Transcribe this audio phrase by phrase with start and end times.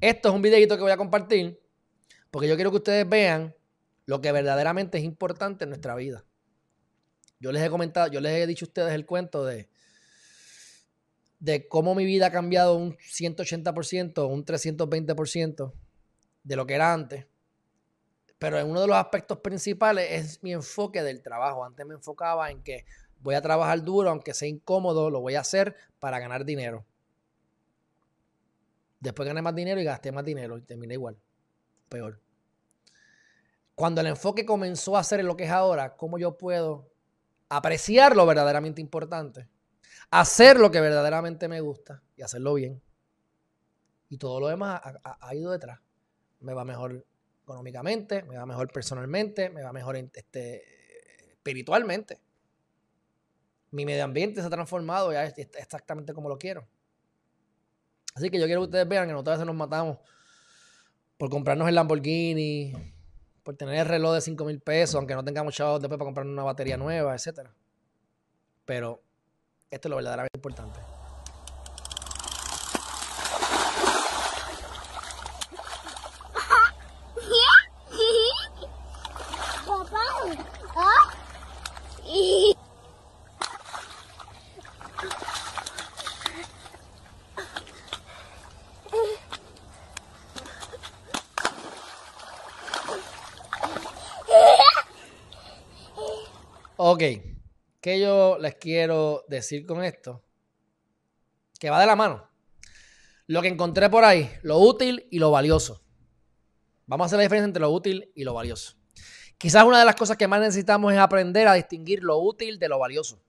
[0.00, 1.60] Esto es un videito que voy a compartir
[2.30, 3.54] porque yo quiero que ustedes vean
[4.04, 6.24] lo que verdaderamente es importante en nuestra vida.
[7.40, 9.68] Yo les he comentado, yo les he dicho a ustedes el cuento de,
[11.38, 15.72] de cómo mi vida ha cambiado un 180%, un 320%
[16.44, 17.26] de lo que era antes.
[18.38, 21.64] Pero en uno de los aspectos principales es mi enfoque del trabajo.
[21.64, 22.84] Antes me enfocaba en que
[23.20, 26.84] voy a trabajar duro, aunque sea incómodo, lo voy a hacer para ganar dinero.
[29.00, 31.18] Después gané más dinero y gasté más dinero y terminé igual.
[31.88, 32.20] Peor.
[33.74, 36.90] Cuando el enfoque comenzó a ser lo que es ahora, ¿cómo yo puedo
[37.50, 39.48] apreciar lo verdaderamente importante?
[40.10, 42.82] Hacer lo que verdaderamente me gusta y hacerlo bien.
[44.08, 45.80] Y todo lo demás ha, ido detrás.
[46.40, 47.04] Me va mejor
[47.42, 52.18] económicamente, me va mejor personalmente, me va mejor este, espiritualmente.
[53.72, 56.66] Mi medio ambiente se ha transformado ya es exactamente como lo quiero.
[58.16, 59.98] Así que yo quiero que ustedes vean que nosotros veces nos matamos
[61.18, 62.72] por comprarnos el Lamborghini,
[63.42, 66.32] por tener el reloj de 5 mil pesos, aunque no tengamos chavos después para comprarnos
[66.32, 67.50] una batería nueva, etc.
[68.64, 69.02] Pero
[69.70, 70.95] esto es lo verdaderamente importante.
[96.88, 97.02] Ok,
[97.80, 100.22] ¿qué yo les quiero decir con esto?
[101.58, 102.30] Que va de la mano.
[103.26, 105.82] Lo que encontré por ahí, lo útil y lo valioso.
[106.86, 108.76] Vamos a hacer la diferencia entre lo útil y lo valioso.
[109.36, 112.68] Quizás una de las cosas que más necesitamos es aprender a distinguir lo útil de
[112.68, 113.20] lo valioso.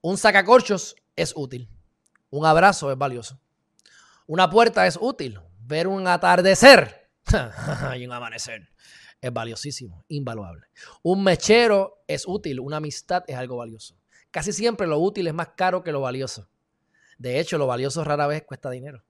[0.00, 1.68] Un sacacorchos es útil.
[2.30, 3.40] Un abrazo es valioso.
[4.28, 5.40] Una puerta es útil.
[5.66, 6.97] Ver un atardecer
[7.98, 8.68] y un amanecer
[9.20, 10.66] es valiosísimo, invaluable.
[11.02, 13.96] Un mechero es útil, una amistad es algo valioso.
[14.30, 16.48] Casi siempre lo útil es más caro que lo valioso.
[17.18, 19.02] De hecho, lo valioso rara vez cuesta dinero.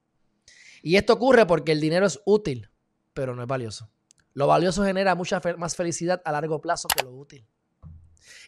[0.82, 2.70] Y esto ocurre porque el dinero es útil,
[3.12, 3.90] pero no es valioso.
[4.32, 7.46] Lo valioso genera mucha más felicidad a largo plazo que lo útil.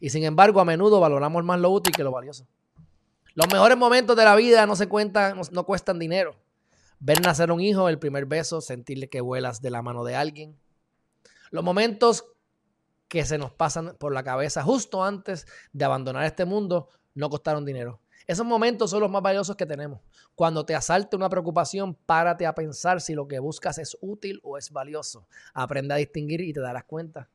[0.01, 2.47] Y sin embargo, a menudo valoramos más lo útil que lo valioso.
[3.35, 6.37] Los mejores momentos de la vida no se cuentan, no, cuestan dinero.
[7.01, 10.59] Ver nacer un hijo, el primer beso, sentirle que vuelas de la mano de alguien,
[11.51, 12.27] los momentos
[13.09, 17.65] que se nos pasan por la cabeza justo antes de abandonar este mundo no costaron
[17.65, 18.01] dinero.
[18.27, 20.01] Esos momentos son los más valiosos que tenemos.
[20.37, 24.57] Cuando te asalte una preocupación, párate a pensar si lo que buscas es útil o
[24.57, 25.27] es valioso.
[25.55, 27.29] Aprende a distinguir y te darás cuenta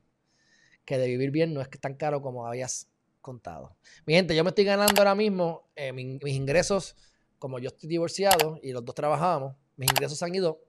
[0.86, 2.88] que de vivir bien no es tan caro como habías
[3.20, 3.76] contado.
[4.06, 6.96] Mi gente, yo me estoy ganando ahora mismo eh, mis, mis ingresos,
[7.38, 10.62] como yo estoy divorciado y los dos trabajábamos, mis ingresos han ido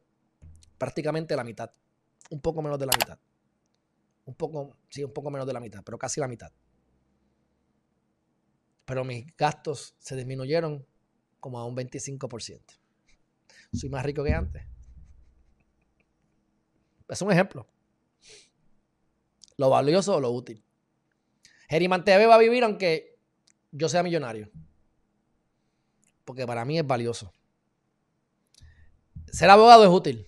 [0.77, 1.71] prácticamente la mitad,
[2.29, 3.19] un poco menos de la mitad.
[4.25, 6.51] Un poco, sí, un poco menos de la mitad, pero casi la mitad.
[8.85, 10.85] Pero mis gastos se disminuyeron
[11.39, 12.61] como a un 25%.
[13.73, 14.63] Soy más rico que antes.
[17.07, 17.67] Es un ejemplo.
[19.57, 20.63] Lo valioso o lo útil.
[21.69, 23.17] Geriman TV va a vivir aunque
[23.71, 24.49] yo sea millonario.
[26.27, 27.33] Porque para mí es valioso.
[29.31, 30.27] Ser abogado es útil.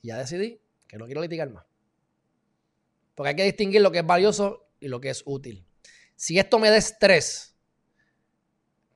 [0.00, 1.66] Ya decidí que no quiero litigar más.
[3.16, 5.66] Porque hay que distinguir lo que es valioso y lo que es útil.
[6.14, 7.56] Si esto me da estrés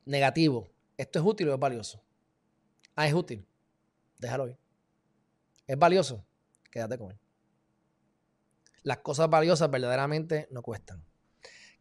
[0.05, 2.01] negativo, ¿esto es útil o es valioso?
[2.95, 3.45] Ah, es útil.
[4.21, 4.57] Déjalo ir.
[5.67, 6.25] ¿Es valioso?
[6.71, 7.19] Quédate con él.
[8.85, 11.05] Las cosas valiosas verdaderamente no cuestan.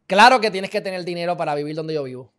[0.08, 2.33] Claro que tienes que tener dinero para vivir donde yo vivo.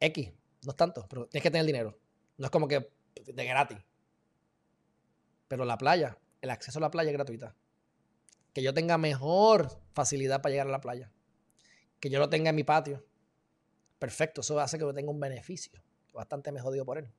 [0.00, 0.32] X,
[0.64, 1.98] no es tanto, pero tienes que tener dinero.
[2.36, 3.78] No es como que de gratis.
[5.48, 7.56] Pero la playa, el acceso a la playa es gratuita.
[8.52, 11.10] Que yo tenga mejor facilidad para llegar a la playa.
[12.00, 13.04] Que yo lo tenga en mi patio.
[13.98, 15.82] Perfecto, eso hace que yo tenga un beneficio.
[16.12, 17.10] Bastante me jodido por él.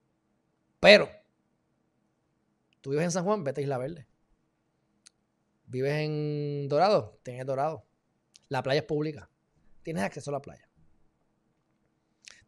[0.80, 1.10] Pero,
[2.82, 4.08] tú vives en San Juan, vete a Isla Verde.
[5.66, 7.86] Vives en Dorado, tienes Dorado.
[8.48, 9.30] La playa es pública.
[9.84, 10.69] Tienes acceso a la playa.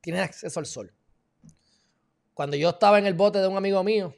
[0.01, 0.93] Tienes acceso al sol.
[2.33, 4.15] Cuando yo estaba en el bote de un amigo mío,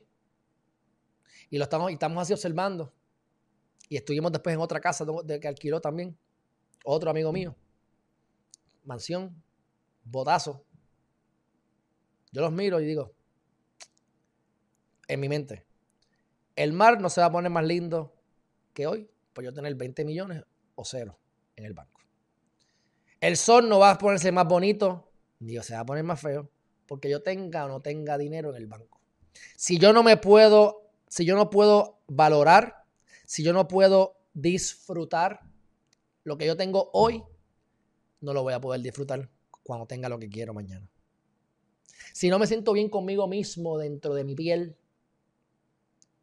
[1.50, 2.92] y lo estamos, y estamos así observando.
[3.90, 6.18] Y estuvimos después en otra casa de, que alquiló también.
[6.84, 7.56] Otro amigo mío.
[8.84, 9.44] Mansión.
[10.04, 10.66] Botazo.
[12.32, 13.14] Yo los miro y digo,
[15.08, 15.68] en mi mente,
[16.56, 18.16] el mar no se va a poner más lindo
[18.74, 20.44] que hoy por yo tener 20 millones
[20.74, 21.20] o cero
[21.56, 22.02] en el banco.
[23.22, 25.13] El sol no va a ponerse más bonito,
[25.44, 26.50] ni se va a poner más feo
[26.88, 29.02] porque yo tenga o no tenga dinero en el banco.
[29.56, 32.86] Si yo no me puedo, si yo no puedo valorar,
[33.26, 35.42] si yo no puedo disfrutar
[36.24, 37.24] lo que yo tengo hoy,
[38.22, 39.30] no lo voy a poder disfrutar
[39.64, 40.90] cuando tenga lo que quiero mañana.
[42.14, 44.78] Si no me siento bien conmigo mismo dentro de mi piel,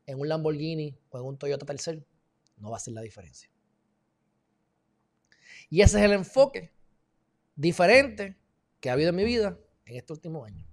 [0.06, 2.04] en un Lamborghini o en un Toyota Tercel,
[2.56, 3.50] no va a ser la diferencia.
[5.68, 6.72] Y ese es el enfoque
[7.54, 8.39] diferente
[8.80, 10.66] que ha habido en mi vida en este último año.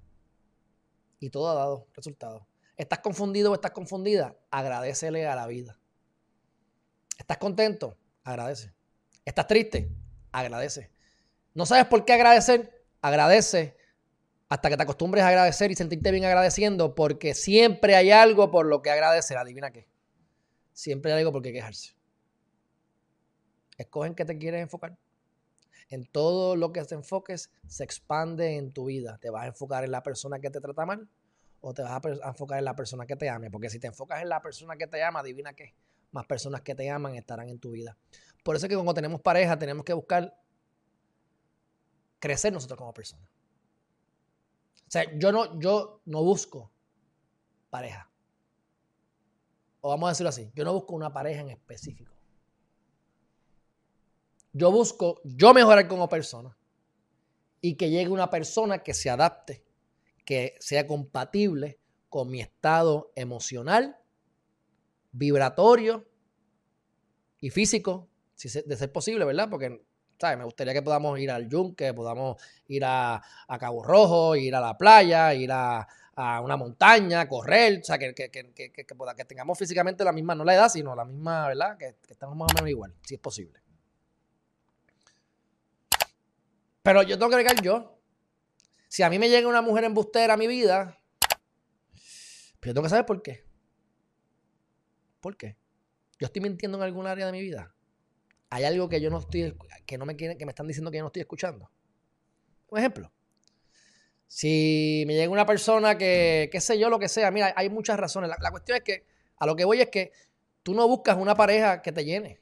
[1.20, 2.44] Y todo ha dado resultados.
[2.76, 4.38] ¿Estás confundido o estás confundida?
[4.52, 5.80] Agradecele a la vida.
[7.18, 7.98] ¿Estás contento?
[8.24, 8.74] Agradece.
[9.26, 9.90] ¿Estás triste?
[10.32, 10.92] Agradece.
[11.54, 12.86] ¿No sabes por qué agradecer?
[13.02, 13.76] Agradece
[14.50, 18.66] hasta que te acostumbres a agradecer y sentirte bien agradeciendo, porque siempre hay algo por
[18.66, 19.38] lo que agradecer.
[19.38, 19.88] Adivina qué.
[20.72, 21.96] Siempre hay algo por qué quejarse.
[23.78, 24.98] Escogen qué te quieres enfocar.
[25.90, 29.18] En todo lo que te enfoques se expande en tu vida.
[29.20, 31.08] ¿Te vas a enfocar en la persona que te trata mal
[31.62, 33.50] o te vas a enfocar en la persona que te ame?
[33.50, 35.76] Porque si te enfocas en la persona que te ama, adivina qué.
[36.12, 37.98] Más personas que te aman estarán en tu vida.
[38.44, 40.38] Por eso es que cuando tenemos pareja tenemos que buscar
[42.20, 43.28] crecer nosotros como personas.
[44.88, 46.72] O sea, yo no, yo no busco
[47.70, 48.10] pareja.
[49.82, 52.17] O vamos a decirlo así, yo no busco una pareja en específico.
[54.58, 56.58] Yo busco yo mejorar como persona
[57.62, 59.64] y que llegue una persona que se adapte,
[60.26, 63.98] que sea compatible con mi estado emocional,
[65.12, 66.08] vibratorio
[67.40, 69.48] y físico, si de ser posible, ¿verdad?
[69.50, 69.86] Porque
[70.20, 70.38] ¿sabes?
[70.38, 73.22] Me gustaría que podamos ir al yunque, podamos ir a,
[73.60, 75.88] Cabo Rojo, ir a la playa, ir a,
[76.44, 80.44] una montaña, correr, o sea, que, que, que, que, que, tengamos físicamente la misma, no
[80.44, 81.78] la edad, sino la misma, ¿verdad?
[81.78, 83.60] Que, estamos más o menos igual, si es posible.
[86.88, 88.00] Pero yo tengo que agregar yo.
[88.88, 90.98] Si a mí me llega una mujer embustera a mi vida,
[91.92, 93.44] pues yo tengo que saber por qué.
[95.20, 95.58] ¿Por qué?
[96.18, 97.76] Yo estoy mintiendo en algún área de mi vida
[98.50, 99.56] hay algo que yo no estoy,
[99.86, 101.70] que no me quieren, que me están diciendo que yo no estoy escuchando.
[102.70, 103.12] Un ejemplo.
[104.28, 107.98] Si me llega una persona que, qué sé yo, lo que sea, mira, hay muchas
[107.98, 108.30] razones.
[108.40, 109.06] La, cuestión es que,
[109.38, 110.12] a lo que voy es que
[110.64, 112.40] tú no buscas una pareja que te llene.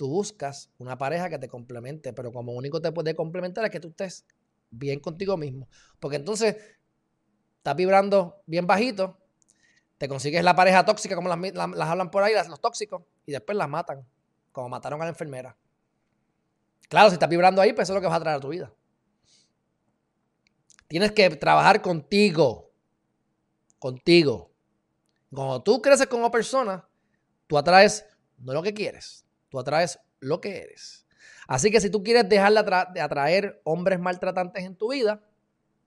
[0.00, 3.80] Tú buscas una pareja que te complemente, pero como único te puede complementar es que
[3.80, 4.24] tú estés
[4.70, 5.68] bien contigo mismo.
[5.98, 6.56] Porque entonces
[7.58, 9.18] estás vibrando bien bajito,
[9.98, 13.68] te consigues la pareja tóxica, como las, hablan por ahí, los tóxicos, y después las
[13.68, 14.08] matan
[14.52, 15.54] como mataron a la enfermera.
[16.88, 18.48] Claro, si estás vibrando ahí, pues eso es lo que vas a traer a tu
[18.48, 18.72] vida.
[20.88, 22.72] Tienes que trabajar contigo.
[23.78, 24.50] Contigo.
[25.30, 26.88] Cuando tú creces como persona,
[27.46, 28.06] tú atraes
[28.38, 31.06] no lo que quieres, tú atraes lo que eres.
[31.46, 32.52] Así que si tú quieres dejar
[32.94, 35.22] de atraer hombres maltratantes en tu vida,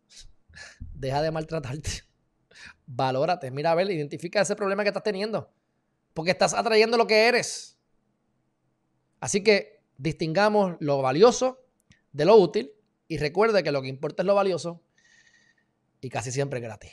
[0.93, 2.03] deja de maltratarte.
[2.85, 3.49] Valórate.
[3.49, 5.51] Mira, a ver, identifica ese problema que estás teniendo.
[6.13, 7.79] Porque estás atrayendo lo que eres.
[9.19, 11.65] Así que distingamos lo valioso
[12.11, 12.73] de lo útil
[13.07, 14.83] y recuerde que lo que importa es lo valioso
[16.01, 16.91] y casi siempre es gratis.